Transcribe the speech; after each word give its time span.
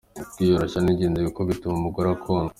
Kwiyoroshya 0.33 0.79
ni 0.81 0.89
ingenzi 0.91 1.19
kuko 1.27 1.41
bituma 1.49 1.75
umugore 1.77 2.07
akundwa. 2.15 2.49